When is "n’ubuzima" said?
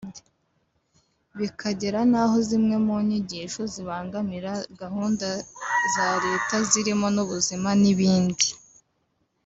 7.15-7.69